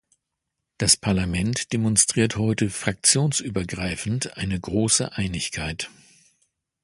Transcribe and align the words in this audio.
Das 0.79 0.97
Parlament 0.97 1.73
demonstriert 1.73 2.35
heute 2.35 2.71
fraktionsübergreifend 2.71 4.35
eine 4.35 4.59
große 4.59 5.11
Einigkeit. 5.13 5.91